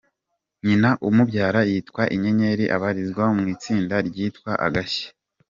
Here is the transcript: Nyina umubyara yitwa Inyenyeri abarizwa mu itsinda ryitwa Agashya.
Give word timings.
Nyina 0.65 0.89
umubyara 1.07 1.59
yitwa 1.69 2.03
Inyenyeri 2.15 2.65
abarizwa 2.75 3.23
mu 3.35 3.43
itsinda 3.53 3.95
ryitwa 4.07 4.51
Agashya. 4.67 5.07